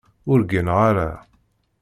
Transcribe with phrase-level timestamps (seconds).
[0.31, 1.09] Ur gineɣ ara.